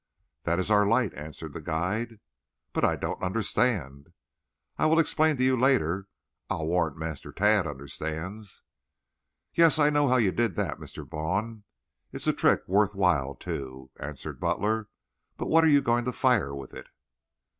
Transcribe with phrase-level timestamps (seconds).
[0.45, 2.19] "That is our light," answered the guide.
[2.73, 4.11] "But I don't understand."
[4.79, 6.07] "I will explain to you later.
[6.49, 8.63] I'll warrant Master Tad understands."
[9.53, 11.07] "Yes, I know how you did that, Mr.
[11.07, 11.65] Vaughn.
[12.11, 14.87] It's a trick worth while, too," answered Butler.
[15.37, 16.87] "But what are you going to fire with it?"